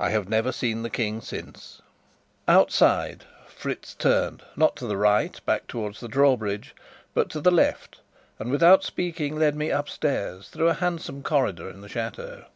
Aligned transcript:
I 0.00 0.08
have 0.10 0.28
never 0.28 0.50
seen 0.50 0.82
the 0.82 0.90
King 0.90 1.20
since. 1.20 1.80
Outside, 2.48 3.22
Fritz 3.46 3.94
turned, 3.94 4.42
not 4.56 4.74
to 4.74 4.86
the 4.88 4.96
right, 4.96 5.40
back 5.46 5.68
towards 5.68 6.00
the 6.00 6.08
drawbridge, 6.08 6.74
but 7.14 7.30
to 7.30 7.40
the 7.40 7.52
left, 7.52 8.00
and 8.40 8.50
without 8.50 8.82
speaking 8.82 9.36
led 9.38 9.54
me 9.54 9.70
upstairs, 9.70 10.48
through 10.48 10.70
a 10.70 10.74
handsome 10.82 11.22
corridor 11.22 11.70
in 11.70 11.82
the 11.82 11.88
chateau. 11.88 12.46